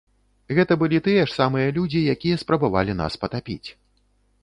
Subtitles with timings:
[0.59, 3.65] Гэта былі тыя ж самыя людзі, якія спрабавалі нас патапіць.